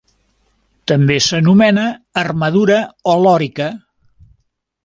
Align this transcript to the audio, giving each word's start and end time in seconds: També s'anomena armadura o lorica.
També 0.91 1.17
s'anomena 1.25 1.85
armadura 2.23 2.81
o 3.15 3.19
lorica. 3.27 3.73